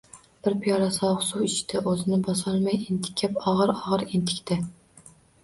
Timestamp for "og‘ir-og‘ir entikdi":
3.53-4.61